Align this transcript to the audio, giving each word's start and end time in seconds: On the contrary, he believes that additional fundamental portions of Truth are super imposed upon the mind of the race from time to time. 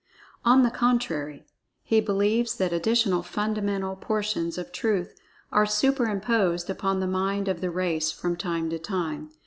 On 0.43 0.63
the 0.63 0.71
contrary, 0.71 1.45
he 1.83 2.01
believes 2.01 2.55
that 2.57 2.73
additional 2.73 3.21
fundamental 3.21 3.95
portions 3.95 4.57
of 4.57 4.71
Truth 4.71 5.13
are 5.51 5.67
super 5.67 6.07
imposed 6.07 6.71
upon 6.71 6.99
the 7.01 7.05
mind 7.07 7.47
of 7.47 7.61
the 7.61 7.69
race 7.69 8.11
from 8.11 8.35
time 8.35 8.71
to 8.71 8.79
time. 8.79 9.29